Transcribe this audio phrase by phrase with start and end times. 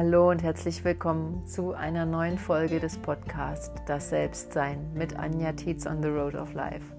[0.00, 5.88] Hallo und herzlich willkommen zu einer neuen Folge des Podcasts Das Selbstsein mit Anja Tietz
[5.88, 6.94] on the Road of Life.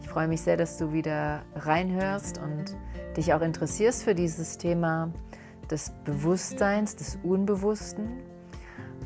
[0.00, 2.76] Ich freue mich sehr, dass du wieder reinhörst und
[3.16, 5.12] dich auch interessierst für dieses Thema
[5.70, 8.08] des Bewusstseins, des Unbewussten.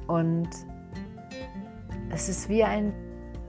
[0.06, 0.48] Und
[2.14, 2.94] es ist wie ein,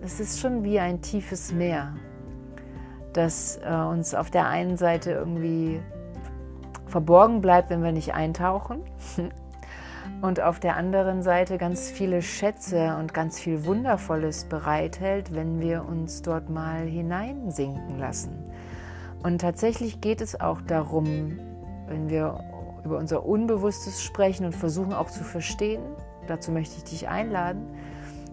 [0.01, 1.95] es ist schon wie ein tiefes Meer,
[3.13, 5.79] das äh, uns auf der einen Seite irgendwie
[6.87, 8.81] verborgen bleibt, wenn wir nicht eintauchen.
[10.21, 15.85] Und auf der anderen Seite ganz viele Schätze und ganz viel Wundervolles bereithält, wenn wir
[15.85, 18.31] uns dort mal hineinsinken lassen.
[19.23, 21.39] Und tatsächlich geht es auch darum,
[21.87, 22.39] wenn wir
[22.83, 25.81] über unser Unbewusstes sprechen und versuchen auch zu verstehen,
[26.27, 27.67] dazu möchte ich dich einladen,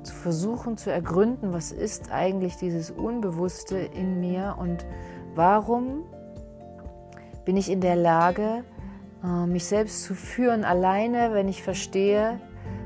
[0.02, 4.86] zu versuchen zu ergründen, was ist eigentlich dieses Unbewusste in mir und
[5.34, 6.04] warum
[7.44, 8.64] bin ich in der Lage,
[9.22, 12.40] mich selbst zu führen, alleine, wenn ich verstehe,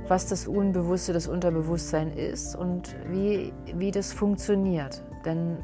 [0.09, 5.03] was das Unbewusste, das Unterbewusstsein ist und wie, wie das funktioniert.
[5.25, 5.59] Denn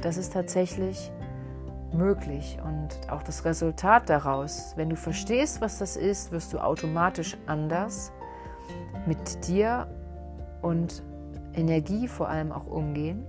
[0.00, 1.12] das ist tatsächlich
[1.92, 7.36] möglich und auch das Resultat daraus, wenn du verstehst, was das ist, wirst du automatisch
[7.46, 8.12] anders
[9.06, 9.88] mit dir
[10.62, 11.02] und
[11.54, 13.24] Energie vor allem auch umgehen.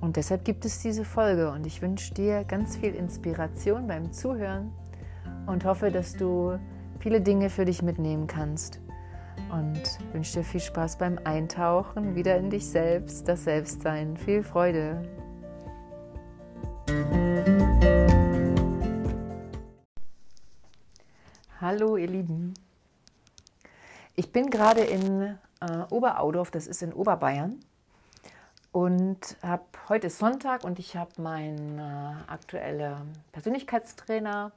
[0.00, 4.72] Und deshalb gibt es diese Folge und ich wünsche dir ganz viel Inspiration beim Zuhören
[5.46, 6.58] und hoffe, dass du
[6.98, 8.80] viele Dinge für dich mitnehmen kannst.
[9.50, 14.16] Und wünsche dir viel Spaß beim Eintauchen wieder in dich selbst, das Selbstsein.
[14.16, 15.02] Viel Freude!
[21.60, 22.54] Hallo ihr Lieben.
[24.16, 27.60] Ich bin gerade in äh, Oberaudorf, das ist in Oberbayern.
[28.72, 34.52] Und habe heute ist Sonntag und ich habe meine äh, aktuelle Persönlichkeitstrainer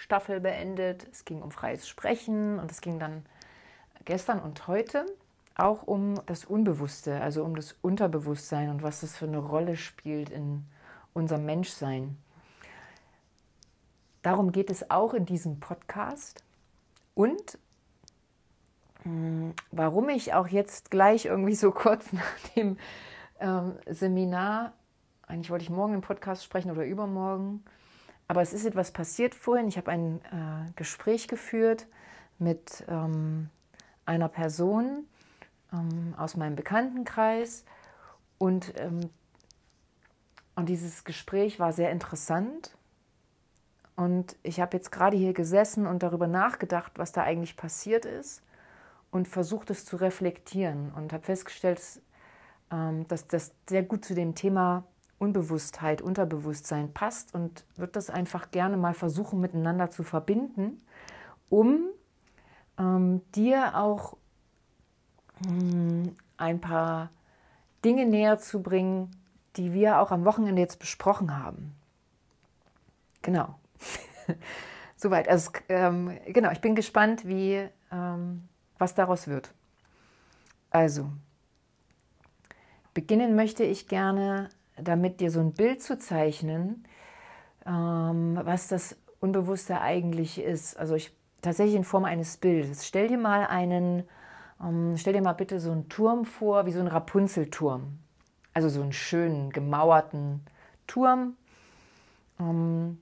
[0.00, 1.06] Staffel beendet.
[1.12, 3.26] Es ging um freies Sprechen und es ging dann
[4.06, 5.04] gestern und heute
[5.56, 10.30] auch um das Unbewusste, also um das Unterbewusstsein und was das für eine Rolle spielt
[10.30, 10.64] in
[11.12, 12.16] unserem Menschsein.
[14.22, 16.44] Darum geht es auch in diesem Podcast.
[17.14, 17.58] Und
[19.02, 22.78] hm, warum ich auch jetzt gleich irgendwie so kurz nach dem
[23.38, 24.72] ähm, Seminar,
[25.26, 27.62] eigentlich wollte ich morgen im Podcast sprechen oder übermorgen,
[28.30, 29.66] aber es ist etwas passiert vorhin.
[29.66, 31.88] Ich habe ein äh, Gespräch geführt
[32.38, 33.50] mit ähm,
[34.06, 35.04] einer Person
[35.72, 37.64] ähm, aus meinem Bekanntenkreis
[38.38, 39.10] und, ähm,
[40.54, 42.76] und dieses Gespräch war sehr interessant.
[43.96, 48.44] Und ich habe jetzt gerade hier gesessen und darüber nachgedacht, was da eigentlich passiert ist
[49.10, 51.82] und versucht es zu reflektieren und habe festgestellt,
[52.70, 54.84] ähm, dass das sehr gut zu dem Thema
[55.20, 60.80] Unbewusstheit, Unterbewusstsein passt und würde das einfach gerne mal versuchen miteinander zu verbinden,
[61.50, 61.90] um
[62.78, 64.16] ähm, dir auch
[65.46, 67.10] ähm, ein paar
[67.84, 69.10] Dinge näher zu bringen,
[69.56, 71.74] die wir auch am Wochenende jetzt besprochen haben.
[73.20, 73.58] Genau.
[74.96, 75.28] Soweit.
[75.28, 78.48] Also ähm, genau, ich bin gespannt, wie ähm,
[78.78, 79.52] was daraus wird.
[80.70, 81.10] Also,
[82.94, 84.48] beginnen möchte ich gerne
[84.82, 86.84] damit dir so ein Bild zu zeichnen,
[87.66, 90.78] ähm, was das Unbewusste eigentlich ist.
[90.78, 92.86] Also ich tatsächlich in Form eines Bildes.
[92.86, 94.04] Stell dir mal einen,
[94.62, 97.98] ähm, stell dir mal bitte so einen Turm vor, wie so ein Rapunzelturm.
[98.52, 100.40] Also so einen schönen, gemauerten
[100.86, 101.36] Turm.
[102.38, 102.98] Ähm,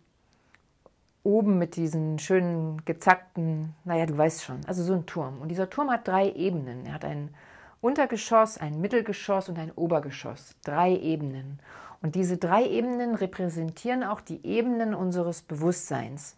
[1.23, 5.41] oben mit diesen schönen, gezackten, naja, du weißt schon, also so ein Turm.
[5.41, 6.87] Und dieser Turm hat drei Ebenen.
[6.87, 7.35] Er hat einen
[7.81, 10.55] Untergeschoss, ein Mittelgeschoss und ein Obergeschoss.
[10.65, 11.61] Drei Ebenen.
[12.01, 16.37] Und diese drei Ebenen repräsentieren auch die Ebenen unseres Bewusstseins.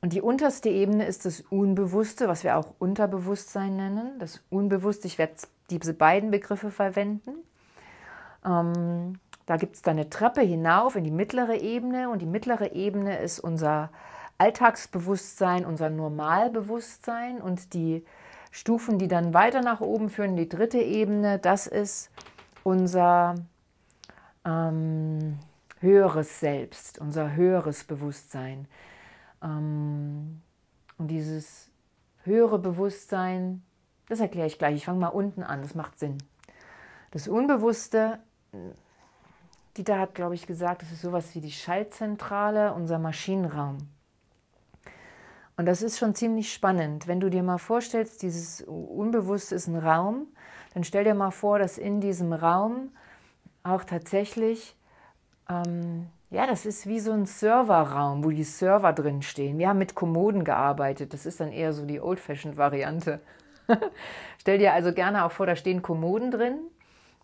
[0.00, 4.18] Und die unterste Ebene ist das Unbewusste, was wir auch Unterbewusstsein nennen.
[4.18, 5.34] Das Unbewusste, ich werde
[5.70, 7.34] diese beiden Begriffe verwenden.
[8.44, 12.72] Ähm, da gibt es dann eine Treppe hinauf in die mittlere Ebene und die mittlere
[12.72, 13.90] Ebene ist unser
[14.38, 18.04] Alltagsbewusstsein, unser Normalbewusstsein und die
[18.52, 22.10] Stufen, die dann weiter nach oben führen, die dritte Ebene, das ist
[22.62, 23.34] unser
[24.44, 25.38] ähm,
[25.80, 28.68] höheres Selbst, unser höheres Bewusstsein.
[29.42, 30.42] Ähm,
[30.98, 31.70] und dieses
[32.24, 33.62] höhere Bewusstsein,
[34.08, 34.76] das erkläre ich gleich.
[34.76, 36.18] Ich fange mal unten an, das macht Sinn.
[37.10, 38.18] Das Unbewusste,
[39.78, 43.78] die da hat, glaube ich, gesagt, das ist sowas wie die Schaltzentrale, unser Maschinenraum.
[45.56, 47.06] Und das ist schon ziemlich spannend.
[47.06, 50.26] Wenn du dir mal vorstellst, dieses Unbewusste ist ein Raum,
[50.74, 52.90] dann stell dir mal vor, dass in diesem Raum
[53.62, 54.74] auch tatsächlich
[55.48, 59.58] ähm, ja, das ist wie so ein Serverraum, wo die Server drin stehen.
[59.58, 61.12] Wir haben mit Kommoden gearbeitet.
[61.12, 63.20] Das ist dann eher so die Old-Fashioned-Variante.
[64.40, 66.58] Stell dir also gerne auch vor, da stehen Kommoden drin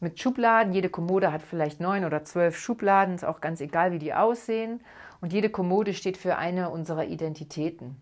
[0.01, 0.75] mit Schubladen.
[0.75, 4.83] Jede Kommode hat vielleicht neun oder zwölf Schubladen, ist auch ganz egal, wie die aussehen.
[5.23, 7.97] Und jede Kommode steht für eine unserer Identitäten.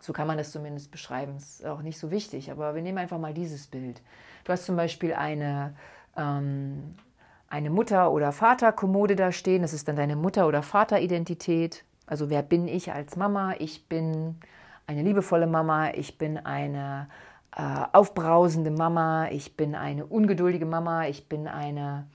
[0.00, 1.36] So kann man das zumindest beschreiben.
[1.36, 4.02] Ist auch nicht so wichtig, aber wir nehmen einfach mal dieses Bild.
[4.44, 5.74] Du hast zum Beispiel eine
[6.16, 6.94] ähm,
[7.48, 9.62] eine Mutter- oder Vaterkommode da stehen.
[9.62, 11.84] Das ist dann deine Mutter- oder Vateridentität.
[12.06, 13.54] Also wer bin ich als Mama?
[13.58, 14.36] Ich bin
[14.86, 17.08] eine liebevolle Mama, ich bin eine
[17.56, 22.06] äh, aufbrausende Mama, ich bin eine ungeduldige Mama, ich bin eine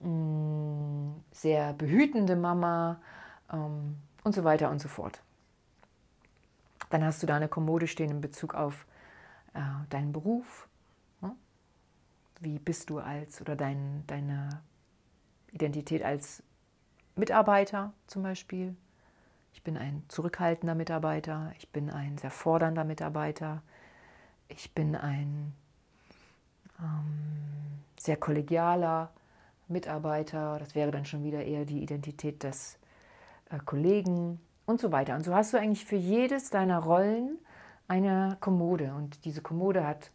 [0.00, 3.00] mh, mm, sehr behütende Mama
[3.52, 5.20] ähm, und so weiter und so fort.
[6.90, 8.86] Dann hast du da eine Kommode stehen in Bezug auf
[9.54, 10.68] äh, deinen Beruf,
[12.40, 14.62] wie bist du als oder dein, deine
[15.52, 16.42] Identität als
[17.14, 18.74] Mitarbeiter zum Beispiel.
[19.52, 23.62] Ich bin ein zurückhaltender Mitarbeiter, ich bin ein sehr fordernder Mitarbeiter,
[24.48, 25.52] ich bin ein
[26.80, 29.12] ähm, sehr kollegialer
[29.68, 32.78] Mitarbeiter, das wäre dann schon wieder eher die Identität des
[33.50, 34.40] äh, Kollegen
[34.70, 35.14] und so weiter.
[35.14, 37.38] Und so hast du eigentlich für jedes deiner Rollen
[37.88, 40.10] eine Kommode und diese Kommode hat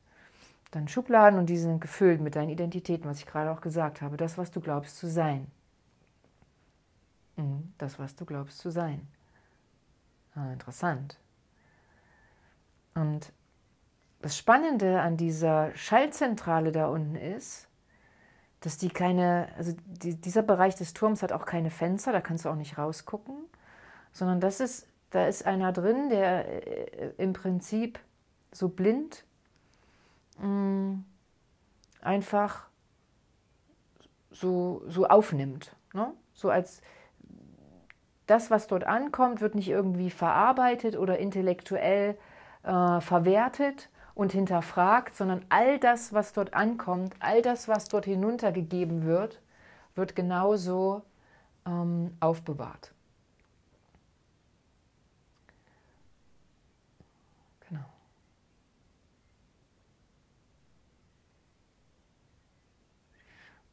[0.72, 4.18] dann Schubladen und die sind gefüllt mit deinen Identitäten, was ich gerade auch gesagt habe.
[4.18, 5.48] Das, was du glaubst zu sein.
[7.38, 9.07] Mhm, das, was du glaubst zu sein.
[10.36, 11.18] Ah, interessant.
[12.94, 13.31] Und
[14.22, 17.68] das Spannende an dieser Schaltzentrale da unten ist,
[18.62, 22.46] dass die keine, also die, dieser Bereich des Turms hat auch keine Fenster, da kannst
[22.46, 23.36] du auch nicht rausgucken,
[24.16, 28.00] sondern das ist, da ist einer drin, der äh, im Prinzip
[28.54, 29.26] so blind
[30.40, 31.06] mh, mm,
[32.02, 32.68] einfach
[34.32, 35.76] so, so aufnimmt.
[35.94, 36.14] Ne?
[36.34, 36.82] So als
[38.26, 42.18] das, was dort ankommt, wird nicht irgendwie verarbeitet oder intellektuell
[42.64, 49.04] äh, verwertet und hinterfragt, sondern all das, was dort ankommt, all das, was dort hinuntergegeben
[49.04, 49.42] wird,
[49.94, 51.04] wird genauso
[51.66, 52.94] ähm, aufbewahrt.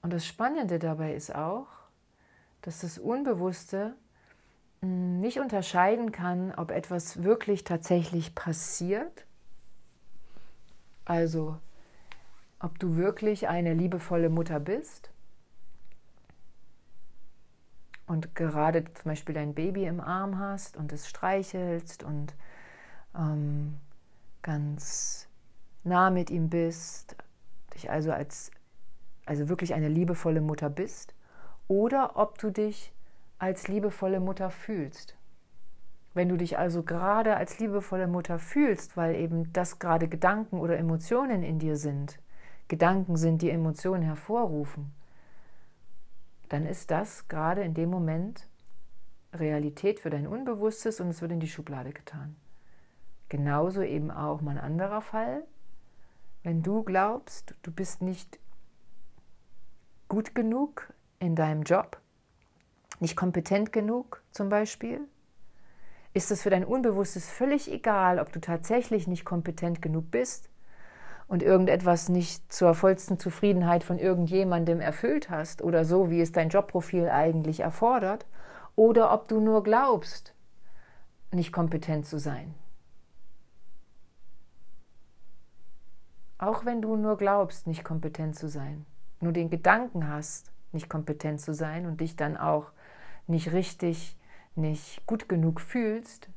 [0.02, 1.68] Und das Spannende dabei ist auch,
[2.60, 3.94] dass das Unbewusste
[4.80, 9.24] hm, nicht unterscheiden kann, ob etwas wirklich tatsächlich passiert.
[11.04, 11.56] Also,
[12.58, 15.10] ob du wirklich eine liebevolle Mutter bist
[18.06, 22.34] und gerade zum Beispiel dein Baby im Arm hast und es streichelst und
[23.16, 23.78] ähm,
[24.42, 25.28] ganz
[25.82, 27.16] nah mit ihm bist,
[27.74, 28.50] dich also als
[29.26, 31.14] also wirklich eine liebevolle Mutter bist,
[31.68, 32.92] oder ob du dich
[33.38, 35.16] als liebevolle Mutter fühlst.
[36.14, 40.76] Wenn du dich also gerade als liebevolle Mutter fühlst, weil eben das gerade Gedanken oder
[40.76, 42.18] Emotionen in dir sind,
[42.68, 44.92] Gedanken sind, die Emotionen hervorrufen,
[46.48, 48.46] dann ist das gerade in dem Moment
[49.32, 52.36] Realität für dein Unbewusstes und es wird in die Schublade getan.
[53.30, 55.44] Genauso eben auch mein anderer Fall,
[56.42, 58.38] wenn du glaubst, du bist nicht
[60.12, 61.98] gut genug in deinem Job?
[63.00, 65.00] Nicht kompetent genug zum Beispiel?
[66.12, 70.50] Ist es für dein Unbewusstes völlig egal, ob du tatsächlich nicht kompetent genug bist
[71.28, 76.50] und irgendetwas nicht zur vollsten Zufriedenheit von irgendjemandem erfüllt hast oder so, wie es dein
[76.50, 78.26] Jobprofil eigentlich erfordert,
[78.76, 80.34] oder ob du nur glaubst,
[81.30, 82.52] nicht kompetent zu sein?
[86.36, 88.84] Auch wenn du nur glaubst, nicht kompetent zu sein
[89.22, 92.72] nur den Gedanken hast, nicht kompetent zu sein und dich dann auch
[93.26, 94.16] nicht richtig,
[94.54, 96.28] nicht gut genug fühlst,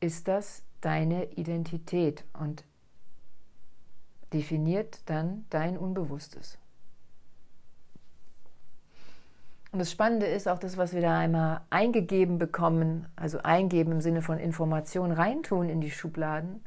[0.00, 2.64] ist das deine Identität und
[4.32, 6.58] definiert dann dein Unbewusstes.
[9.72, 14.00] Und das Spannende ist auch das, was wir da einmal eingegeben bekommen, also eingeben im
[14.00, 16.64] Sinne von Information reintun in die Schubladen,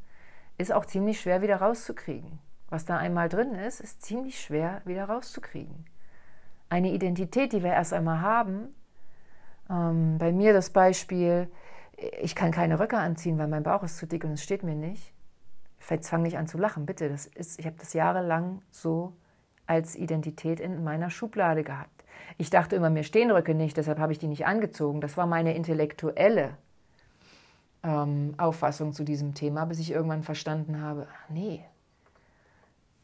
[0.57, 5.05] ist auch ziemlich schwer wieder rauszukriegen was da einmal drin ist, ist ziemlich schwer wieder
[5.05, 5.86] rauszukriegen.
[6.69, 8.75] Eine Identität, die wir erst einmal haben,
[9.69, 11.50] ähm, bei mir das Beispiel,
[12.21, 14.75] ich kann keine Röcke anziehen, weil mein Bauch ist zu dick und es steht mir
[14.75, 15.13] nicht.
[15.89, 17.07] Jetzt fang nicht an zu lachen, bitte.
[17.07, 19.13] Das ist, ich habe das jahrelang so
[19.67, 22.03] als Identität in meiner Schublade gehabt.
[22.38, 25.01] Ich dachte immer, mir stehen Röcke nicht, deshalb habe ich die nicht angezogen.
[25.01, 26.57] Das war meine intellektuelle
[27.83, 31.63] ähm, Auffassung zu diesem Thema, bis ich irgendwann verstanden habe, ach nee,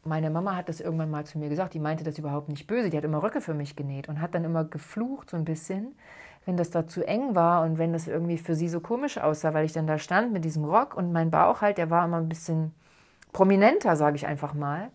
[0.06, 2.90] meine Mama hat das irgendwann mal zu mir gesagt, die meinte das überhaupt nicht böse,
[2.90, 5.94] die hat immer Röcke für mich genäht und hat dann immer geflucht so ein bisschen,
[6.44, 9.54] wenn das da zu eng war und wenn das irgendwie für sie so komisch aussah,
[9.54, 12.18] weil ich dann da stand mit diesem Rock und mein Bauch halt, der war immer
[12.18, 12.74] ein bisschen
[13.32, 14.90] prominenter, sage ich einfach mal.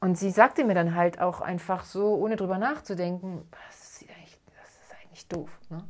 [0.00, 4.40] Und sie sagte mir dann halt auch einfach so, ohne drüber nachzudenken, das ist eigentlich,
[4.46, 5.84] das ist eigentlich doof, ne?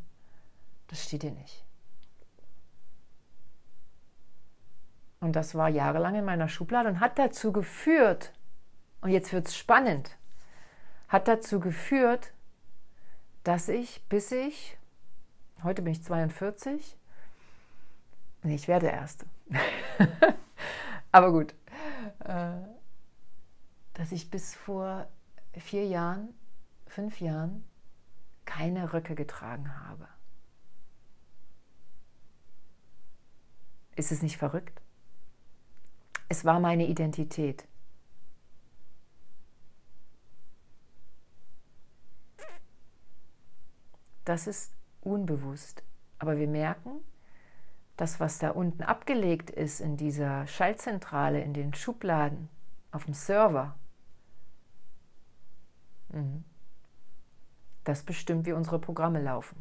[0.89, 1.65] Das steht dir nicht.
[5.21, 8.33] Und das war jahrelang in meiner Schublade und hat dazu geführt,
[9.03, 10.17] und jetzt wird es spannend,
[11.09, 12.33] hat dazu geführt,
[13.45, 14.79] dass ich, bis ich,
[15.63, 16.97] heute bin ich 42,
[18.45, 19.27] nee, ich werde erst,
[21.13, 21.55] aber gut,
[22.21, 22.53] äh,
[23.95, 25.09] dass ich bis vor
[25.59, 26.33] vier Jahren,
[26.87, 27.65] fünf Jahren
[28.45, 30.09] keine Röcke getragen habe.
[33.97, 34.81] Ist es nicht verrückt?
[36.29, 37.67] Es war meine Identität.
[44.25, 45.83] Das ist unbewusst.
[46.19, 47.01] Aber wir merken,
[47.97, 52.49] das, was da unten abgelegt ist in dieser Schaltzentrale, in den Schubladen,
[52.91, 53.77] auf dem Server,
[56.11, 56.45] mhm,
[57.85, 59.57] das bestimmt, wie unsere Programme laufen.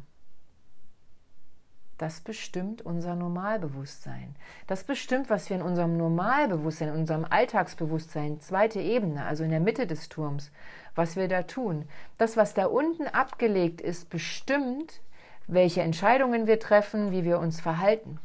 [2.02, 4.34] Das bestimmt unser Normalbewusstsein.
[4.66, 9.60] Das bestimmt, was wir in unserem Normalbewusstsein, in unserem Alltagsbewusstsein, zweite Ebene, also in der
[9.60, 10.50] Mitte des Turms,
[10.96, 11.88] was wir da tun.
[12.18, 15.00] Das, was da unten abgelegt ist, bestimmt,
[15.46, 18.18] welche Entscheidungen wir treffen, wie wir uns verhalten.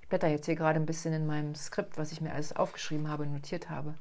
[0.00, 3.10] Ich blätter jetzt hier gerade ein bisschen in meinem Skript, was ich mir alles aufgeschrieben
[3.10, 3.94] habe, notiert habe.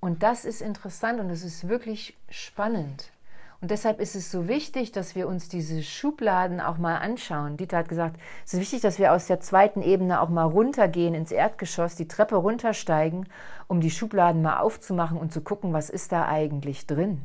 [0.00, 3.12] Und das ist interessant und es ist wirklich spannend.
[3.60, 7.56] Und deshalb ist es so wichtig, dass wir uns diese Schubladen auch mal anschauen.
[7.56, 11.14] Dieter hat gesagt, es ist wichtig, dass wir aus der zweiten Ebene auch mal runtergehen
[11.14, 13.28] ins Erdgeschoss, die Treppe runtersteigen,
[13.66, 17.22] um die Schubladen mal aufzumachen und zu gucken, was ist da eigentlich drin.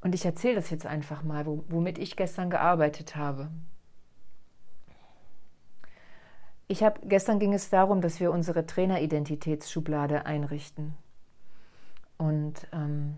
[0.00, 3.50] Und ich erzähle das jetzt einfach mal, womit ich gestern gearbeitet habe.
[6.66, 10.94] Ich habe gestern ging es darum, dass wir unsere Traineridentitätsschublade einrichten.
[12.20, 13.16] Und ähm,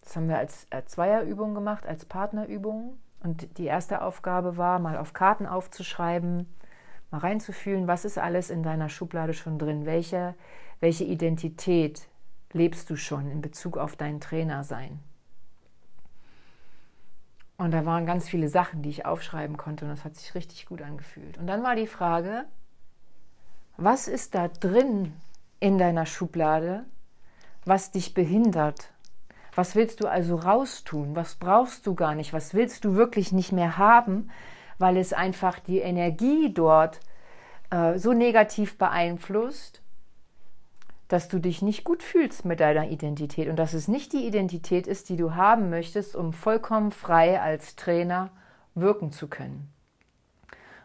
[0.00, 2.98] das haben wir als, als Zweierübung gemacht, als Partnerübung.
[3.22, 6.46] Und die erste Aufgabe war, mal auf Karten aufzuschreiben,
[7.10, 10.34] mal reinzufühlen, was ist alles in deiner Schublade schon drin, welche,
[10.80, 12.08] welche Identität
[12.54, 15.00] lebst du schon in Bezug auf dein Trainersein.
[17.58, 20.64] Und da waren ganz viele Sachen, die ich aufschreiben konnte und das hat sich richtig
[20.64, 21.36] gut angefühlt.
[21.36, 22.46] Und dann war die Frage,
[23.76, 25.12] was ist da drin
[25.60, 26.86] in deiner Schublade,
[27.64, 28.90] was dich behindert.
[29.54, 31.16] Was willst du also raustun?
[31.16, 32.32] Was brauchst du gar nicht?
[32.32, 34.30] Was willst du wirklich nicht mehr haben,
[34.78, 37.00] weil es einfach die Energie dort
[37.70, 39.82] äh, so negativ beeinflusst,
[41.08, 44.86] dass du dich nicht gut fühlst mit deiner Identität und dass es nicht die Identität
[44.86, 48.30] ist, die du haben möchtest, um vollkommen frei als Trainer
[48.76, 49.72] wirken zu können.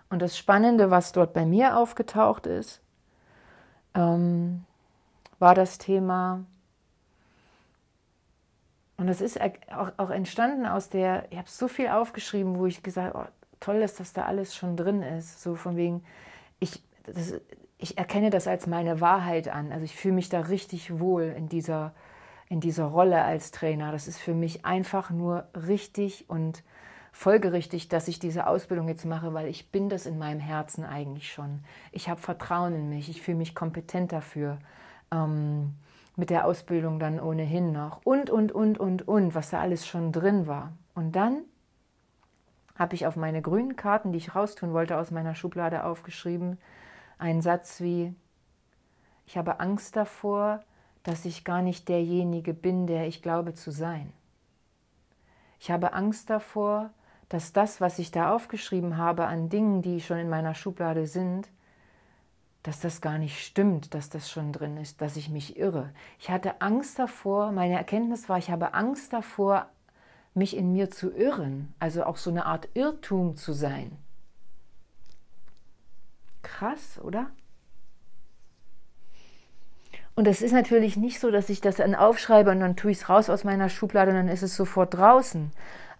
[0.10, 2.82] Und das Spannende, was dort bei mir aufgetaucht ist,
[3.94, 4.65] ähm,
[5.38, 6.46] war das Thema
[8.98, 12.82] und das ist auch, auch entstanden aus der, ich habe so viel aufgeschrieben, wo ich
[12.82, 15.42] gesagt habe, oh, toll dass da alles schon drin ist.
[15.42, 16.04] So von wegen,
[16.60, 17.34] ich, das,
[17.78, 19.72] ich erkenne das als meine Wahrheit an.
[19.72, 21.94] Also ich fühle mich da richtig wohl in dieser,
[22.48, 23.92] in dieser Rolle als Trainer.
[23.92, 26.64] Das ist für mich einfach nur richtig und
[27.12, 31.32] folgerichtig, dass ich diese Ausbildung jetzt mache, weil ich bin das in meinem Herzen eigentlich
[31.32, 31.64] schon.
[31.92, 34.58] Ich habe Vertrauen in mich, ich fühle mich kompetent dafür.
[35.12, 35.75] Ähm,
[36.16, 40.12] mit der Ausbildung dann ohnehin noch und, und, und, und, und, was da alles schon
[40.12, 40.74] drin war.
[40.94, 41.44] Und dann
[42.76, 46.58] habe ich auf meine grünen Karten, die ich raustun wollte, aus meiner Schublade aufgeschrieben,
[47.18, 48.14] einen Satz wie,
[49.26, 50.64] ich habe Angst davor,
[51.04, 54.12] dass ich gar nicht derjenige bin, der ich glaube zu sein.
[55.60, 56.92] Ich habe Angst davor,
[57.30, 61.50] dass das, was ich da aufgeschrieben habe an Dingen, die schon in meiner Schublade sind,
[62.66, 65.92] dass das gar nicht stimmt, dass das schon drin ist, dass ich mich irre.
[66.20, 69.70] Ich hatte Angst davor, meine Erkenntnis war, ich habe Angst davor,
[70.34, 73.98] mich in mir zu irren, also auch so eine Art Irrtum zu sein.
[76.42, 77.28] Krass, oder?
[80.16, 82.98] Und es ist natürlich nicht so, dass ich das dann aufschreibe und dann tue ich
[82.98, 85.52] es raus aus meiner Schublade und dann ist es sofort draußen.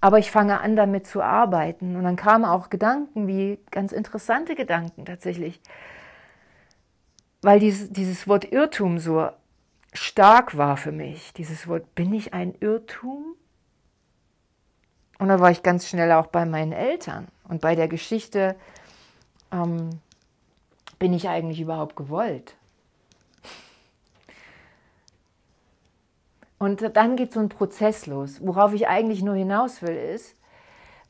[0.02, 1.96] Aber ich fange an, damit zu arbeiten.
[1.96, 5.60] Und dann kamen auch Gedanken, wie ganz interessante Gedanken tatsächlich
[7.46, 9.30] weil dieses, dieses Wort Irrtum so
[9.94, 11.32] stark war für mich.
[11.34, 13.36] Dieses Wort, bin ich ein Irrtum?
[15.20, 18.56] Und da war ich ganz schnell auch bei meinen Eltern und bei der Geschichte,
[19.52, 19.92] ähm,
[20.98, 22.56] bin ich eigentlich überhaupt gewollt?
[26.58, 28.40] Und dann geht so ein Prozess los.
[28.42, 30.36] Worauf ich eigentlich nur hinaus will, ist,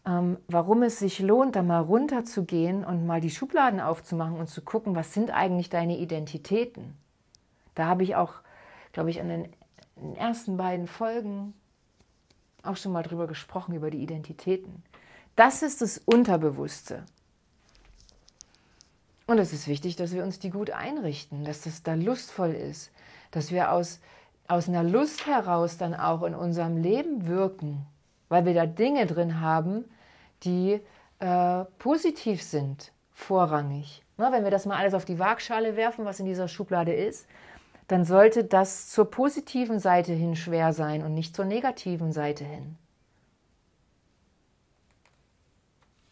[0.06, 4.62] ähm, warum es sich lohnt, da mal runterzugehen und mal die Schubladen aufzumachen und zu
[4.62, 6.96] gucken, was sind eigentlich deine Identitäten.
[7.74, 8.34] Da habe ich auch,
[8.94, 9.50] glaube ich, an den,
[9.96, 11.54] den ersten beiden Folgen
[12.64, 14.84] auch schon mal drüber gesprochen, über die Identitäten.
[15.36, 17.04] Das ist das Unterbewusste.
[19.28, 22.92] Und es ist wichtig, dass wir uns die gut einrichten, dass das da lustvoll ist,
[23.32, 24.00] dass wir aus,
[24.48, 27.88] aus einer Lust heraus dann auch in unserem Leben wirken,
[28.30, 29.86] weil wir da Dinge drin haben,
[30.46, 30.82] die
[31.20, 34.04] äh, positiv sind, vorrangig.
[34.18, 37.28] Na, wenn wir das mal alles auf die Waagschale werfen, was in dieser Schublade ist,
[37.88, 42.78] dann sollte das zur positiven Seite hin schwer sein und nicht zur negativen Seite hin.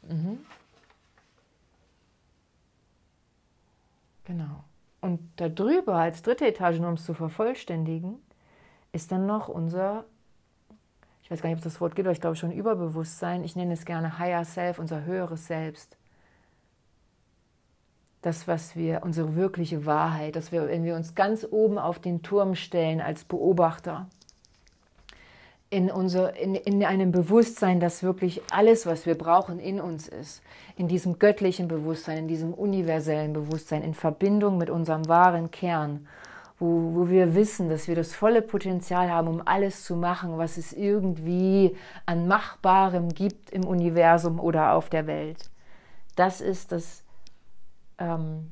[0.04, 0.40] Mhm.
[4.26, 4.64] Genau.
[5.02, 8.22] Und darüber als dritte Etage, nur um es zu vervollständigen,
[8.92, 10.06] ist dann noch unser,
[11.34, 13.44] weiß gar nicht, ob es das Wort gibt, aber ich glaube schon Überbewusstsein.
[13.44, 15.98] Ich nenne es gerne Higher Self, unser höheres Selbst.
[18.22, 22.22] Das, was wir, unsere wirkliche Wahrheit, dass wir, wenn wir uns ganz oben auf den
[22.22, 24.08] Turm stellen als Beobachter,
[25.70, 30.44] in, unser, in, in einem Bewusstsein, dass wirklich alles, was wir brauchen, in uns ist.
[30.78, 36.08] In diesem göttlichen Bewusstsein, in diesem universellen Bewusstsein, in Verbindung mit unserem wahren Kern,
[36.60, 40.58] wo, wo wir wissen, dass wir das volle Potenzial haben, um alles zu machen, was
[40.58, 45.50] es irgendwie an Machbarem gibt im Universum oder auf der Welt.
[46.16, 47.04] Das ist das,
[47.98, 48.52] ähm,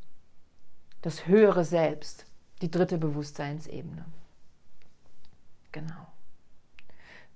[1.02, 2.26] das höhere Selbst,
[2.62, 4.06] die dritte Bewusstseinsebene.
[5.72, 6.08] Genau.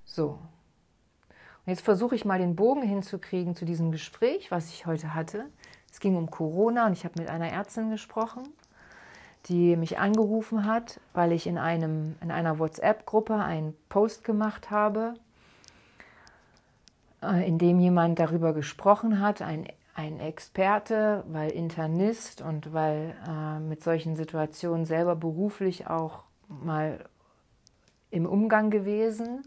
[0.04, 0.40] So.
[1.66, 5.46] Und jetzt versuche ich mal den Bogen hinzukriegen zu diesem Gespräch, was ich heute hatte.
[5.92, 8.44] Es ging um Corona und ich habe mit einer Ärztin gesprochen,
[9.48, 15.14] die mich angerufen hat, weil ich in, einem, in einer WhatsApp-Gruppe einen Post gemacht habe,
[17.22, 23.60] äh, in dem jemand darüber gesprochen hat, ein, ein Experte, weil Internist und weil äh,
[23.60, 27.06] mit solchen Situationen selber beruflich auch mal
[28.10, 29.44] im Umgang gewesen.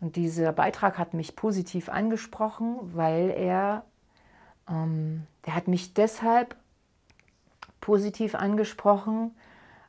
[0.00, 3.84] Und dieser Beitrag hat mich positiv angesprochen, weil er,
[4.68, 6.56] ähm, der hat mich deshalb
[7.80, 9.34] positiv angesprochen,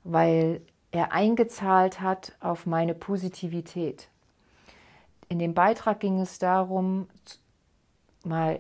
[0.04, 4.10] weil er eingezahlt hat auf meine Positivität.
[5.30, 7.08] In dem Beitrag ging es darum,
[8.26, 8.60] mal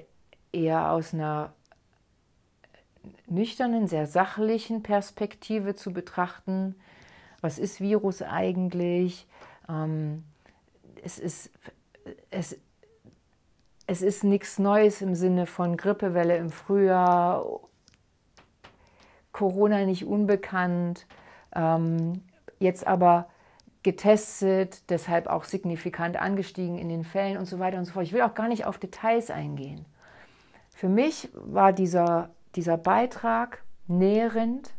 [0.53, 1.53] eher aus einer
[3.27, 6.75] nüchternen, sehr sachlichen Perspektive zu betrachten,
[7.41, 9.27] was ist Virus eigentlich,
[9.67, 10.23] ähm,
[11.03, 11.49] es ist,
[12.29, 12.57] es,
[13.87, 17.43] es ist nichts Neues im Sinne von Grippewelle im Frühjahr,
[19.31, 21.07] Corona nicht unbekannt,
[21.53, 22.21] ähm,
[22.59, 23.27] jetzt aber
[23.83, 28.05] getestet, deshalb auch signifikant angestiegen in den Fällen und so weiter und so fort.
[28.05, 29.85] Ich will auch gar nicht auf Details eingehen.
[30.75, 34.73] Für mich war dieser, dieser Beitrag nährend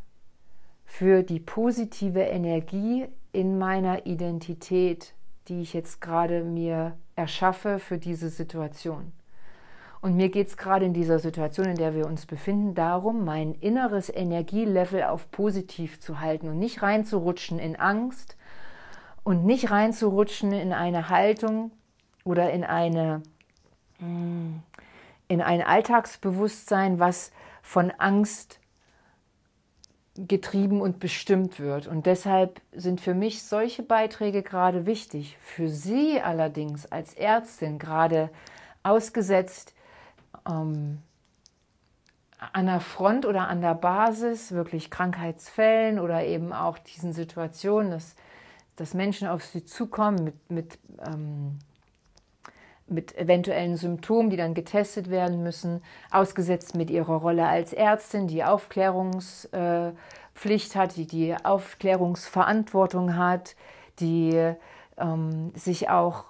[0.85, 5.15] für die positive Energie in meiner Identität
[5.49, 9.13] die ich jetzt gerade mir erschaffe für diese Situation.
[10.03, 13.55] Und mir geht es gerade in dieser Situation, in der wir uns befinden, darum, mein
[13.55, 18.37] inneres Energielevel auf positiv zu halten und nicht reinzurutschen in Angst
[19.23, 21.71] und nicht reinzurutschen in eine Haltung
[22.25, 23.23] oder in eine
[24.01, 27.31] in ein Alltagsbewusstsein, was
[27.63, 28.59] von Angst
[30.17, 31.87] getrieben und bestimmt wird.
[31.87, 35.39] Und deshalb sind für mich solche Beiträge gerade wichtig.
[35.41, 38.31] Für Sie allerdings als Ärztin gerade
[38.83, 39.75] ausgesetzt
[40.49, 40.99] ähm,
[42.53, 48.17] an der Front oder an der Basis, wirklich Krankheitsfällen oder eben auch diesen Situationen, dass,
[48.77, 51.59] dass Menschen auf Sie zukommen mit, mit ähm,
[52.93, 58.45] mit eventuellen Symptomen, die dann getestet werden müssen, ausgesetzt mit ihrer Rolle als Ärztin, die
[58.45, 59.97] Aufklärungspflicht
[60.75, 63.57] hat, die die Aufklärungsverantwortung hat,
[63.99, 64.55] die
[64.97, 66.27] ähm, sich auch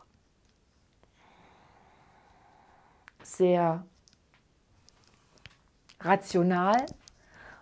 [3.22, 3.84] sehr
[6.04, 6.76] rational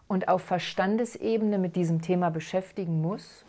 [0.08, 3.44] und auf Verstandesebene mit diesem Thema beschäftigen muss.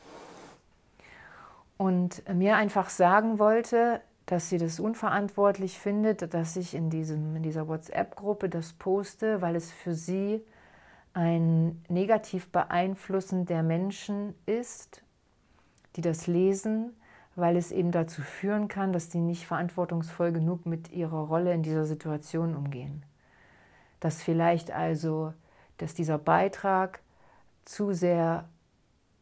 [1.78, 7.44] Und mir einfach sagen wollte, dass sie das unverantwortlich findet, dass ich in, diesem, in
[7.44, 10.42] dieser WhatsApp-Gruppe das poste, weil es für sie
[11.14, 15.04] ein negativ beeinflussen der Menschen ist,
[15.96, 16.96] die das lesen,
[17.36, 21.64] weil es eben dazu führen kann, dass die nicht verantwortungsvoll genug mit ihrer Rolle in
[21.64, 23.04] dieser Situation umgehen.
[24.02, 25.34] Dass vielleicht also,
[25.78, 27.00] dass dieser Beitrag
[27.64, 28.50] zu sehr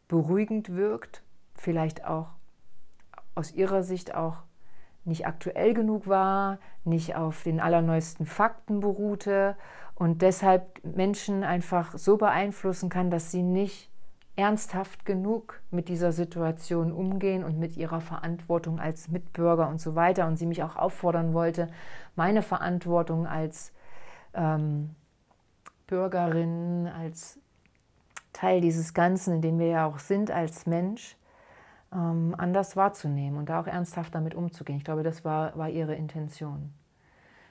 [0.07, 1.21] beruhigend wirkt,
[1.53, 2.29] vielleicht auch
[3.35, 4.37] aus ihrer Sicht auch
[5.05, 9.55] nicht aktuell genug war, nicht auf den allerneuesten Fakten beruhte
[9.95, 13.89] und deshalb Menschen einfach so beeinflussen kann, dass sie nicht
[14.39, 20.27] ernsthaft genug mit dieser Situation umgehen und mit ihrer Verantwortung als Mitbürger und so weiter.
[20.27, 21.67] Und sie mich auch auffordern wollte,
[22.15, 23.73] meine Verantwortung als
[24.33, 24.95] ähm,
[25.87, 27.39] Bürgerin, als
[28.33, 31.15] Teil dieses Ganzen, in dem wir ja auch sind als Mensch,
[31.91, 34.77] ähm, anders wahrzunehmen und da auch ernsthaft damit umzugehen.
[34.77, 36.71] Ich glaube, das war, war ihre Intention.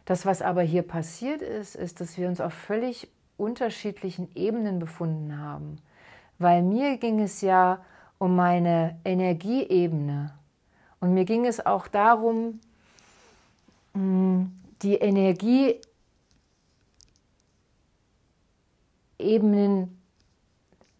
[0.05, 5.39] Das, was aber hier passiert ist, ist, dass wir uns auf völlig unterschiedlichen Ebenen befunden
[5.39, 5.77] haben.
[6.39, 7.81] Weil mir ging es ja
[8.19, 10.33] um meine Energieebene.
[11.01, 12.61] Und mir ging es auch darum,
[13.95, 14.95] hm, die
[19.19, 20.01] Energieebenen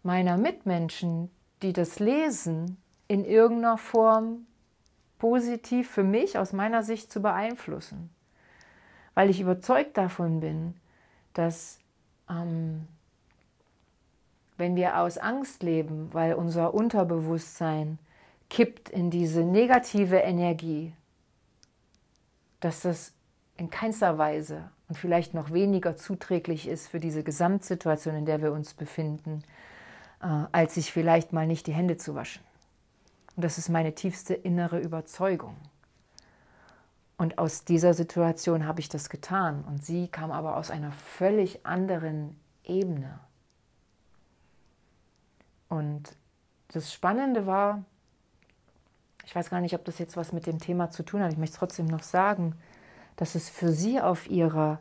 [0.03, 1.29] meiner Mitmenschen,
[1.61, 2.77] die das lesen,
[3.07, 4.45] in irgendeiner Form
[5.17, 8.09] positiv für mich aus meiner Sicht zu beeinflussen.
[9.13, 10.75] Weil ich überzeugt davon bin,
[11.33, 11.79] dass
[12.29, 12.87] ähm,
[14.57, 17.99] wenn wir aus Angst leben, weil unser Unterbewusstsein
[18.49, 20.93] kippt in diese negative Energie,
[22.59, 23.13] dass das
[23.57, 28.51] in keinster Weise und vielleicht noch weniger zuträglich ist für diese Gesamtsituation, in der wir
[28.51, 29.43] uns befinden,
[30.21, 32.43] äh, als sich vielleicht mal nicht die Hände zu waschen.
[33.35, 35.55] Und das ist meine tiefste innere Überzeugung.
[37.17, 39.63] Und aus dieser Situation habe ich das getan.
[39.63, 43.19] Und sie kam aber aus einer völlig anderen Ebene.
[45.67, 46.15] Und
[46.69, 47.83] das Spannende war,
[49.25, 51.37] ich weiß gar nicht, ob das jetzt was mit dem Thema zu tun hat, ich
[51.37, 52.55] möchte es trotzdem noch sagen,
[53.19, 54.79] dass es für sie auf ihrer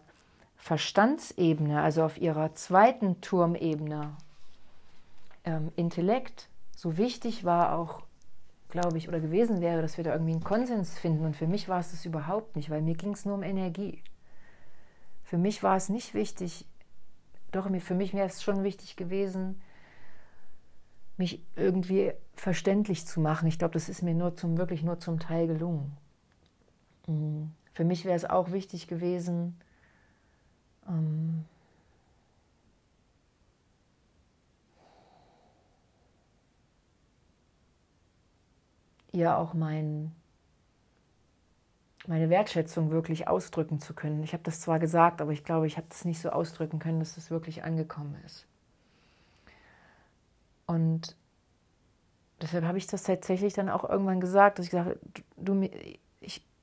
[0.54, 4.16] Verstandsebene, also auf ihrer zweiten Turmebene,
[5.42, 8.04] ähm, Intellekt, so wichtig war, auch
[8.68, 11.24] glaube ich, oder gewesen wäre, dass wir da irgendwie einen Konsens finden.
[11.24, 14.04] Und für mich war es das überhaupt nicht, weil mir ging es nur um Energie.
[15.24, 16.64] Für mich war es nicht wichtig,
[17.50, 19.60] doch für mich wäre es schon wichtig gewesen,
[21.16, 23.48] mich irgendwie verständlich zu machen.
[23.48, 25.96] Ich glaube, das ist mir nur zum, wirklich nur zum Teil gelungen.
[27.08, 27.50] Mhm.
[27.78, 29.56] Für mich wäre es auch wichtig gewesen,
[30.88, 31.44] ähm,
[39.12, 40.10] ihr auch mein,
[42.08, 44.24] meine Wertschätzung wirklich ausdrücken zu können.
[44.24, 46.98] Ich habe das zwar gesagt, aber ich glaube, ich habe das nicht so ausdrücken können,
[46.98, 48.44] dass das wirklich angekommen ist.
[50.66, 51.14] Und
[52.42, 55.00] deshalb habe ich das tatsächlich dann auch irgendwann gesagt, dass ich gesagt habe,
[55.36, 55.68] du,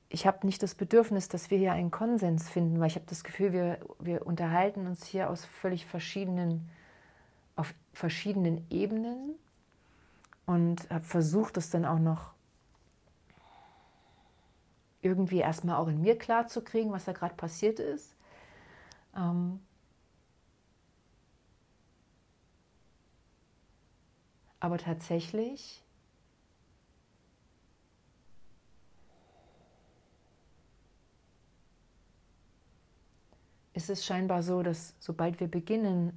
[0.08, 3.24] ich, habe nicht das Bedürfnis, dass wir hier einen Konsens finden, weil ich habe das
[3.24, 6.68] Gefühl, wir, wir unterhalten uns hier aus völlig verschiedenen,
[7.56, 9.34] auf verschiedenen Ebenen
[10.46, 12.32] und habe versucht, das dann auch noch
[15.02, 18.14] irgendwie erstmal auch in mir klar zu kriegen, was da gerade passiert ist.
[19.16, 19.60] Ähm
[24.60, 25.82] aber tatsächlich
[33.76, 36.12] ist es scheinbar so, dass sobald wir beginnen,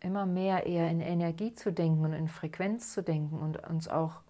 [0.00, 4.20] immer mehr eher in Energie zu denken und in Frequenz zu denken und uns auch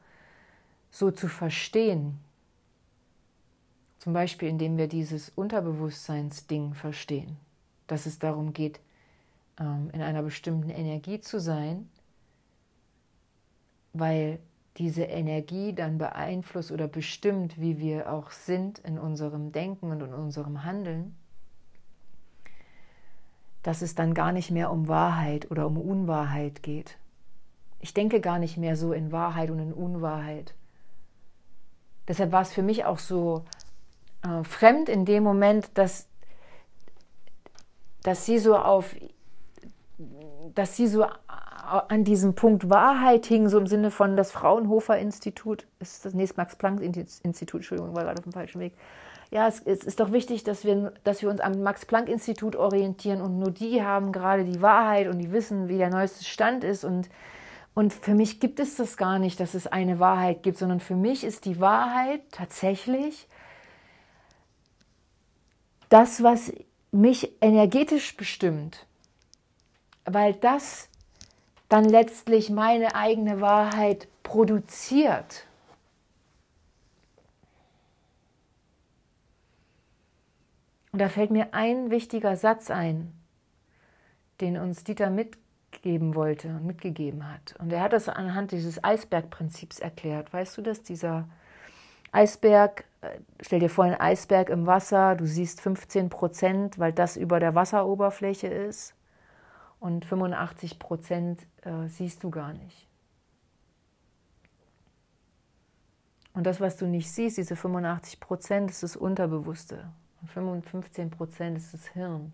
[0.91, 2.21] so zu verstehen,
[3.99, 7.39] zum Beispiel, indem wir dieses Unterbewusstseinsding verstehen,
[7.87, 8.79] dass es darum geht,
[9.59, 11.89] ähm, in einer bestimmten Energie zu sein,
[13.95, 14.39] weil
[14.77, 20.13] diese Energie dann beeinflusst oder bestimmt, wie wir auch sind in unserem Denken und in
[20.13, 21.17] unserem Handeln,
[23.65, 26.99] dass es dann gar nicht mehr um Wahrheit oder um Unwahrheit geht.
[27.81, 30.55] Ich denke gar nicht mehr so in Wahrheit und in Unwahrheit.
[32.07, 33.45] Deshalb war es für mich auch so
[34.23, 36.07] äh, fremd in dem Moment, dass,
[38.03, 38.95] dass sie so auf,
[40.55, 41.07] dass sie so
[41.89, 46.37] an diesem Punkt Wahrheit hing, so im Sinne von das Fraunhofer Institut, ist das nächste
[46.37, 48.75] Max Planck Institut, Entschuldigung, war gerade auf dem falschen Weg.
[49.35, 52.55] Ja, es, es, ist doch wichtig, dass wir, dass wir uns am Max Planck Institut
[52.55, 56.63] orientieren und nur die haben gerade die Wahrheit und die wissen, wie der neueste Stand
[56.63, 57.09] ist und
[57.75, 60.95] und für mich gibt es das gar nicht, dass es eine Wahrheit gibt, sondern für
[60.95, 63.27] mich ist die Wahrheit tatsächlich
[65.89, 66.53] das, was
[66.93, 68.87] mich energetisch bestimmt,
[70.05, 70.89] weil das
[71.69, 75.45] dann letztlich meine eigene Wahrheit produziert.
[80.95, 83.13] Und da fällt mir ein wichtiger Satz ein,
[84.41, 87.57] den uns Dieter mitgeben wollte und mitgegeben hat.
[87.59, 90.33] Und er hat das anhand dieses Eisbergprinzips erklärt.
[90.33, 90.85] Weißt du das?
[90.85, 91.29] Dieser
[92.13, 97.17] Eisberg, äh, stell dir vor, ein Eisberg im Wasser, du siehst 15 Prozent, weil das
[97.17, 98.95] über der Wasseroberfläche ist
[99.81, 102.87] und 85 Prozent äh, siehst du gar nicht.
[106.35, 109.91] Und das, was du nicht siehst, diese 85 Prozent, ist das Unterbewusste.
[110.33, 112.33] Und 15 Prozent ist das Hirn.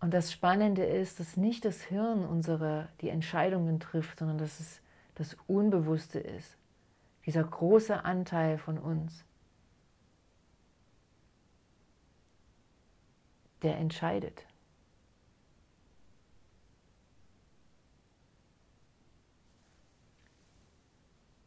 [0.00, 4.80] Und das Spannende ist, dass nicht das Hirn unsere, die Entscheidungen trifft, sondern dass es
[5.16, 6.56] das Unbewusste ist.
[7.26, 9.24] Dieser große Anteil von uns,
[13.62, 14.46] der entscheidet.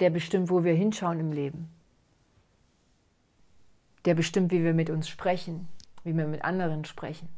[0.02, 1.81] Der bestimmt, wo wir hinschauen im Leben.
[4.06, 5.68] Der bestimmt, wie wir mit uns sprechen,
[6.04, 7.30] wie wir mit anderen sprechen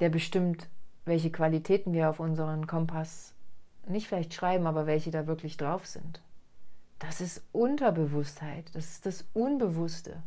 [0.00, 0.68] der bestimmt,
[1.04, 3.34] welche Qualitäten wir auf unseren Kompass
[3.86, 6.20] nicht vielleicht schreiben, aber welche da wirklich drauf sind.
[6.98, 10.22] Das ist Unterbewusstheit, das ist das Unbewusste.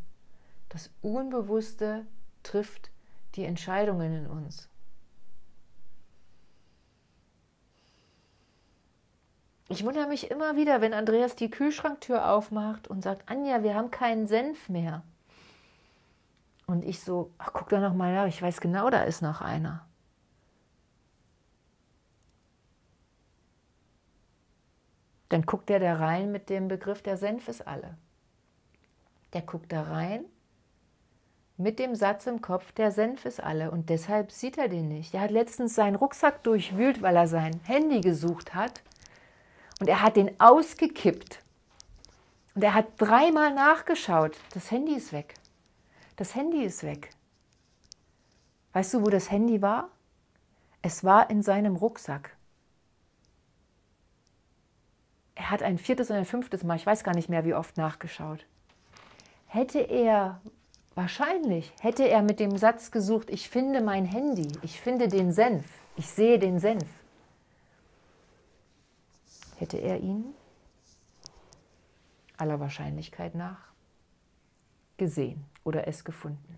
[0.69, 2.05] Das Unbewusste
[2.43, 2.89] trifft
[3.35, 4.69] die Entscheidungen in uns.
[9.71, 13.89] Ich wundere mich immer wieder, wenn Andreas die Kühlschranktür aufmacht und sagt, Anja, wir haben
[13.89, 15.01] keinen Senf mehr.
[16.67, 19.39] Und ich so, ach, guck da noch mal nach, ich weiß genau, da ist noch
[19.39, 19.87] einer.
[25.29, 27.97] Dann guckt er da rein mit dem Begriff, der Senf ist alle.
[29.31, 30.25] Der guckt da rein
[31.55, 35.13] mit dem Satz im Kopf, der Senf ist alle und deshalb sieht er den nicht.
[35.13, 38.81] Er hat letztens seinen Rucksack durchwühlt, weil er sein Handy gesucht hat
[39.81, 41.39] und er hat den ausgekippt.
[42.53, 44.37] Und er hat dreimal nachgeschaut.
[44.53, 45.33] Das Handy ist weg.
[46.17, 47.09] Das Handy ist weg.
[48.73, 49.89] Weißt du, wo das Handy war?
[50.83, 52.37] Es war in seinem Rucksack.
[55.33, 57.75] Er hat ein viertes und ein fünftes Mal, ich weiß gar nicht mehr, wie oft
[57.75, 58.45] nachgeschaut.
[59.47, 60.41] Hätte er,
[60.93, 65.65] wahrscheinlich, hätte er mit dem Satz gesucht, ich finde mein Handy, ich finde den Senf,
[65.97, 66.85] ich sehe den Senf,
[69.61, 70.33] hätte er ihn
[72.35, 73.59] aller Wahrscheinlichkeit nach
[74.97, 76.57] gesehen oder es gefunden.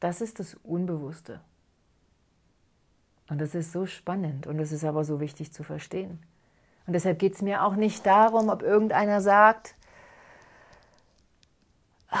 [0.00, 1.40] Das ist das Unbewusste.
[3.28, 6.18] Und das ist so spannend und es ist aber so wichtig zu verstehen.
[6.86, 9.74] Und deshalb geht es mir auch nicht darum, ob irgendeiner sagt,
[12.08, 12.18] ah,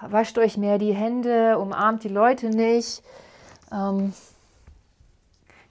[0.00, 3.02] wascht euch mehr die Hände, umarmt die Leute nicht.
[3.70, 4.14] Ähm,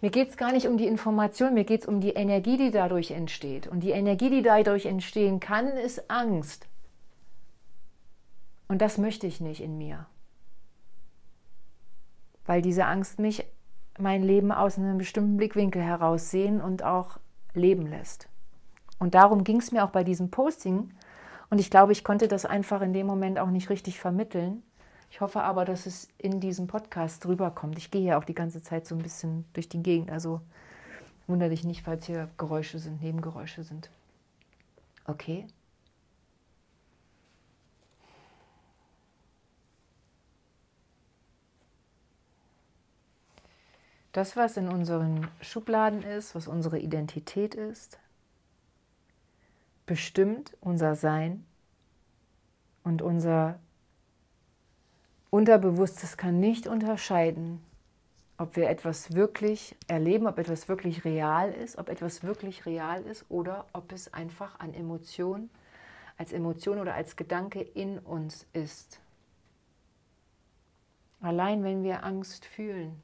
[0.02, 2.72] mir geht es gar nicht um die Information, mir geht es um die Energie, die
[2.72, 3.68] dadurch entsteht.
[3.68, 6.68] Und die Energie, die dadurch entstehen kann, ist Angst.
[8.68, 10.06] Und das möchte ich nicht in mir.
[12.46, 13.46] Weil diese Angst mich
[13.98, 17.18] mein Leben aus einem bestimmten Blickwinkel heraussehen und auch
[17.54, 18.30] leben lässt.
[19.00, 20.92] Und darum ging es mir auch bei diesem Posting.
[21.50, 24.62] Und ich glaube, ich konnte das einfach in dem Moment auch nicht richtig vermitteln.
[25.10, 27.78] Ich hoffe aber, dass es in diesem Podcast rüberkommt.
[27.78, 30.12] Ich gehe ja auch die ganze Zeit so ein bisschen durch die Gegend.
[30.12, 30.42] Also
[31.28, 33.90] wundere dich nicht, falls hier Geräusche sind, Nebengeräusche sind.
[35.06, 35.48] Okay.
[44.12, 48.00] Das, was in unseren Schubladen ist, was unsere Identität ist,
[49.86, 51.46] bestimmt unser Sein
[52.84, 53.60] und unser
[55.30, 57.62] Unterbewusstes kann nicht unterscheiden,
[58.38, 63.26] ob wir etwas wirklich erleben, ob etwas wirklich real ist, ob etwas wirklich real ist
[63.30, 65.50] oder ob es einfach an Emotion,
[66.18, 69.00] als Emotion oder als Gedanke in uns ist.
[71.20, 73.02] Allein wenn wir Angst fühlen,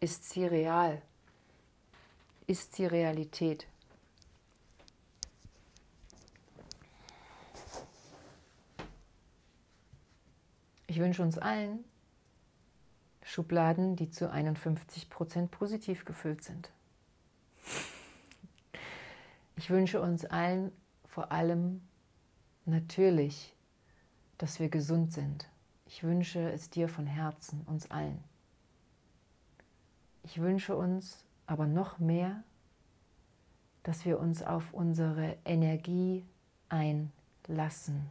[0.00, 1.00] ist sie real?
[2.46, 3.66] Ist sie Realität?
[10.92, 11.82] Ich wünsche uns allen
[13.22, 16.70] Schubladen, die zu 51 Prozent positiv gefüllt sind.
[19.56, 20.70] Ich wünsche uns allen
[21.06, 21.80] vor allem
[22.66, 23.56] natürlich,
[24.36, 25.48] dass wir gesund sind.
[25.86, 28.22] Ich wünsche es dir von Herzen, uns allen.
[30.24, 32.44] Ich wünsche uns aber noch mehr,
[33.82, 36.26] dass wir uns auf unsere Energie
[36.68, 38.10] einlassen,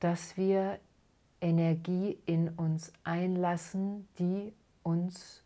[0.00, 0.80] dass wir
[1.42, 5.42] Energie in uns einlassen, die uns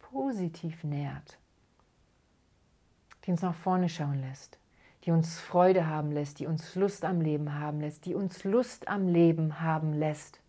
[0.00, 1.38] positiv nährt,
[3.24, 4.58] die uns nach vorne schauen lässt
[5.04, 8.88] die uns Freude haben lässt, die uns Lust am Leben haben lässt, die uns Lust
[8.88, 10.40] am Leben haben lässt.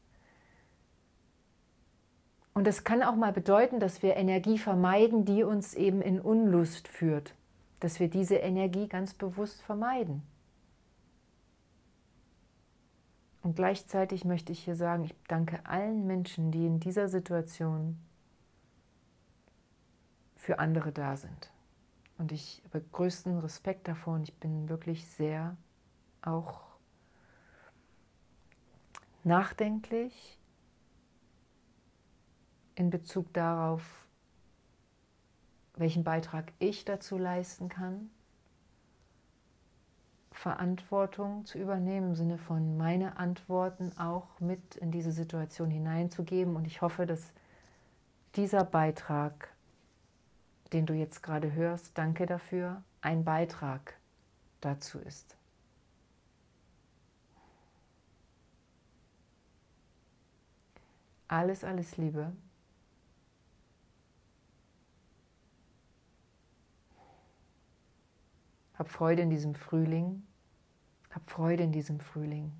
[2.53, 6.87] Und das kann auch mal bedeuten, dass wir Energie vermeiden, die uns eben in Unlust
[6.87, 7.33] führt.
[7.83, 10.23] Dass wir diese Energie ganz bewusst vermeiden.
[13.41, 17.99] Und gleichzeitig möchte ich hier sagen, ich danke allen Menschen, die in dieser Situation
[20.37, 21.51] für andere da sind.
[22.17, 25.57] Und ich habe größten Respekt davor und ich bin wirklich sehr
[26.21, 26.61] auch
[29.25, 30.39] nachdenklich
[32.75, 34.02] in Bezug darauf,
[35.75, 38.09] welchen Beitrag ich dazu leisten kann,
[40.31, 46.55] Verantwortung zu übernehmen, im Sinne von meine Antworten auch mit in diese Situation hineinzugeben.
[46.55, 47.31] Und ich hoffe, dass
[48.35, 49.49] dieser Beitrag,
[50.73, 53.95] den du jetzt gerade hörst, danke dafür, ein Beitrag
[54.59, 55.37] dazu ist.
[61.27, 62.31] Alles, alles Liebe.
[68.83, 70.23] Hab Freude in diesem Frühling.
[71.09, 72.51] Hab Freude in diesem Frühling.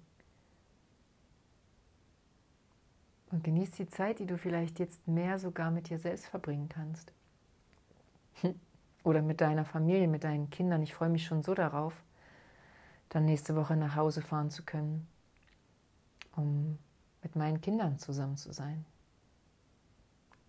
[3.29, 7.11] Und genieß die Zeit, die du vielleicht jetzt mehr sogar mit dir selbst verbringen kannst.
[9.03, 10.81] Oder mit deiner Familie, mit deinen Kindern.
[10.81, 11.93] Ich freue mich schon so darauf,
[13.09, 15.05] dann nächste Woche nach Hause fahren zu können,
[16.37, 16.79] um
[17.21, 18.85] mit meinen Kindern zusammen zu sein.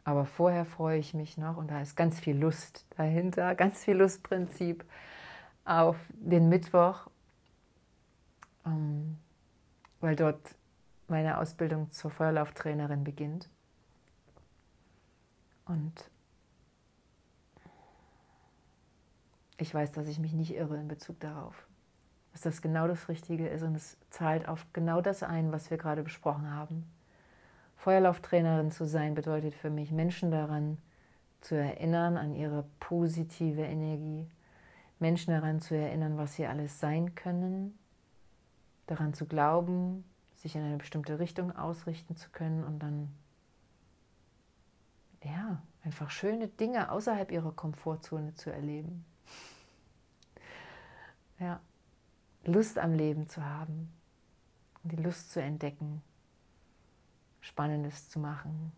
[0.04, 3.96] Aber vorher freue ich mich noch, und da ist ganz viel Lust dahinter, ganz viel
[3.96, 4.84] Lustprinzip
[5.64, 7.08] auf den Mittwoch,
[8.66, 9.18] ähm,
[10.00, 10.54] weil dort
[11.08, 13.48] meine Ausbildung zur Feuerlauftrainerin beginnt.
[15.66, 16.10] Und
[19.56, 21.66] ich weiß, dass ich mich nicht irre in Bezug darauf,
[22.32, 25.78] dass das genau das Richtige ist und es zahlt auf genau das ein, was wir
[25.78, 26.84] gerade besprochen haben.
[27.76, 30.78] Feuerlauftrainerin zu sein bedeutet für mich, Menschen daran
[31.40, 34.26] zu erinnern, an ihre positive Energie,
[34.98, 37.78] Menschen daran zu erinnern, was sie alles sein können,
[38.86, 40.04] daran zu glauben,
[40.34, 43.10] sich in eine bestimmte Richtung ausrichten zu können und dann
[45.24, 49.04] ja, einfach schöne Dinge außerhalb ihrer Komfortzone zu erleben.
[51.38, 51.60] Ja,
[52.44, 53.90] Lust am Leben zu haben,
[54.82, 56.02] die Lust zu entdecken,
[57.40, 58.72] Spannendes zu machen,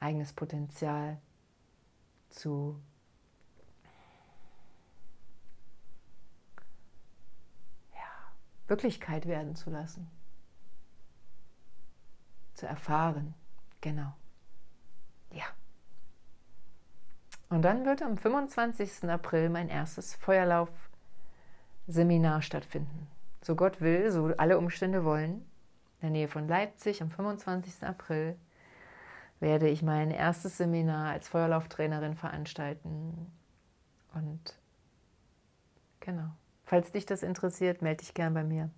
[0.00, 1.18] eigenes Potenzial
[2.28, 2.80] zu
[8.68, 10.08] Wirklichkeit werden zu lassen.
[12.54, 13.34] Zu erfahren.
[13.80, 14.12] Genau.
[15.30, 15.46] Ja.
[17.48, 19.08] Und dann wird am 25.
[19.08, 23.06] April mein erstes Feuerlauf-Seminar stattfinden.
[23.42, 25.48] So Gott will, so alle Umstände wollen.
[26.00, 27.84] In der Nähe von Leipzig am 25.
[27.84, 28.36] April
[29.38, 33.30] werde ich mein erstes Seminar als Feuerlauftrainerin veranstalten.
[34.14, 34.58] Und
[36.00, 36.30] genau.
[36.66, 38.70] Falls dich das interessiert, melde dich gern bei mir.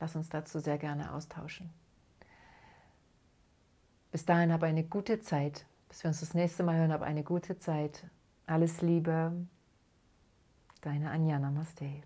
[0.00, 1.70] Lass uns dazu sehr gerne austauschen.
[4.10, 5.64] Bis dahin habe eine gute Zeit.
[5.88, 8.04] Bis wir uns das nächste Mal hören, habe eine gute Zeit.
[8.46, 9.46] Alles Liebe.
[10.80, 12.02] Deine Anja Namaste.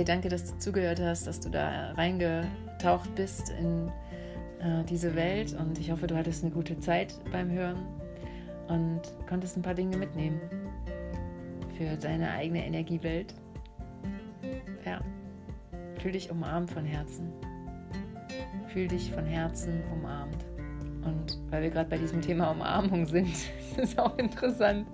[0.00, 3.88] Hey, danke, dass du zugehört hast, dass du da reingetaucht bist in
[4.58, 7.84] äh, diese Welt und ich hoffe, du hattest eine gute Zeit beim Hören
[8.68, 10.40] und konntest ein paar Dinge mitnehmen
[11.76, 13.34] für deine eigene Energiewelt.
[14.86, 15.02] Ja,
[15.98, 17.30] fühl dich umarmt von Herzen.
[18.68, 20.46] Fühl dich von Herzen umarmt.
[21.04, 24.86] Und weil wir gerade bei diesem Thema Umarmung sind, ist es auch interessant,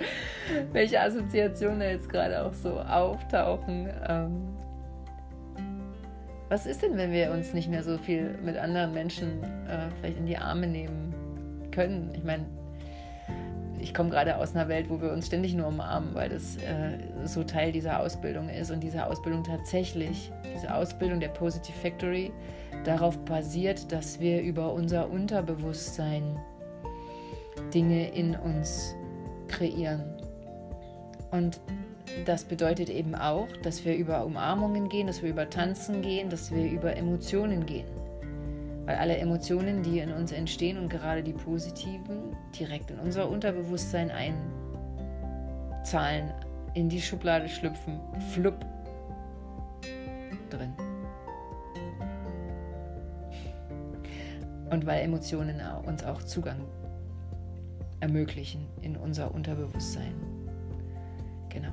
[0.73, 3.89] welche Assoziationen da jetzt gerade auch so auftauchen.
[4.09, 4.56] Ähm,
[6.49, 10.19] was ist denn, wenn wir uns nicht mehr so viel mit anderen Menschen äh, vielleicht
[10.19, 11.15] in die Arme nehmen
[11.73, 12.13] können?
[12.15, 12.47] Ich meine,
[13.81, 16.99] ich komme gerade aus einer Welt, wo wir uns ständig nur umarmen, weil das äh,
[17.25, 22.33] so Teil dieser Ausbildung ist und diese Ausbildung tatsächlich, diese Ausbildung der Positive Factory,
[22.85, 26.39] darauf basiert, dass wir über unser Unterbewusstsein
[27.75, 28.95] Dinge in uns
[29.49, 30.05] kreieren.
[31.31, 31.61] Und
[32.25, 36.51] das bedeutet eben auch, dass wir über Umarmungen gehen, dass wir über Tanzen gehen, dass
[36.53, 37.87] wir über Emotionen gehen.
[38.85, 44.11] Weil alle Emotionen, die in uns entstehen und gerade die positiven, direkt in unser Unterbewusstsein
[45.83, 46.33] einzahlen,
[46.75, 48.01] in die Schublade schlüpfen,
[48.33, 48.65] flupp
[50.51, 50.73] drin.
[54.71, 56.61] Und weil Emotionen uns auch Zugang
[58.01, 60.15] ermöglichen in unser Unterbewusstsein.
[61.49, 61.73] Genau.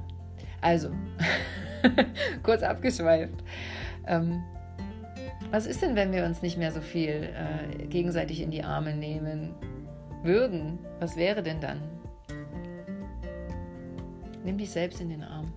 [0.63, 0.91] Also,
[2.43, 3.43] kurz abgeschweift.
[4.07, 4.41] Ähm,
[5.51, 8.95] was ist denn, wenn wir uns nicht mehr so viel äh, gegenseitig in die Arme
[8.95, 9.53] nehmen
[10.23, 10.79] würden?
[11.01, 11.81] Was wäre denn dann?
[14.45, 15.53] Nimm dich selbst in den Arm.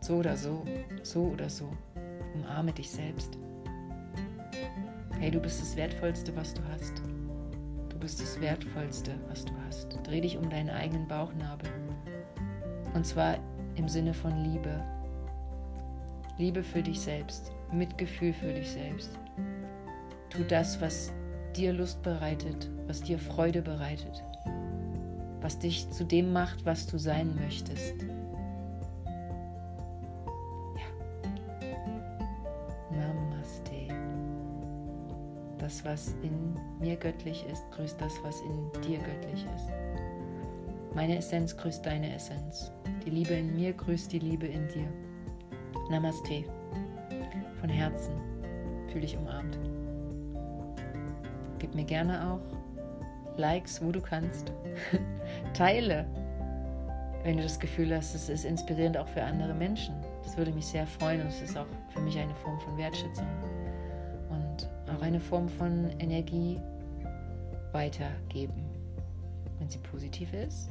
[0.00, 0.64] So oder so,
[1.04, 1.70] so oder so.
[2.34, 3.38] Umarme dich selbst.
[5.20, 7.00] Hey, du bist das Wertvollste, was du hast.
[7.88, 9.96] Du bist das Wertvollste, was du hast.
[10.04, 11.70] Dreh dich um deinen eigenen Bauchnabel.
[12.94, 13.38] Und zwar
[13.76, 14.82] im Sinne von Liebe.
[16.38, 19.10] Liebe für dich selbst, Mitgefühl für dich selbst.
[20.30, 21.12] Tu das, was
[21.56, 24.22] dir Lust bereitet, was dir Freude bereitet,
[25.40, 27.94] was dich zu dem macht, was du sein möchtest.
[35.70, 39.89] das, was in mir göttlich ist, grüßt das, was in dir göttlich ist.
[40.94, 42.72] Meine Essenz grüßt deine Essenz.
[43.04, 44.88] Die Liebe in mir grüßt die Liebe in dir.
[45.90, 46.44] Namaste.
[47.60, 48.14] Von Herzen
[48.88, 49.58] fühle dich umarmt.
[51.58, 54.52] Gib mir gerne auch Likes, wo du kannst.
[55.54, 56.06] Teile,
[57.22, 59.94] wenn du das Gefühl hast, es ist inspirierend auch für andere Menschen.
[60.22, 63.26] Das würde mich sehr freuen und es ist auch für mich eine Form von Wertschätzung
[65.00, 66.60] auch eine Form von Energie
[67.72, 68.64] weitergeben.
[69.58, 70.70] Wenn sie positiv ist,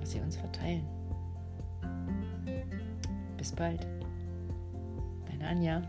[0.00, 0.86] was sie uns verteilen.
[3.36, 3.86] Bis bald.
[5.28, 5.82] Deine Anja.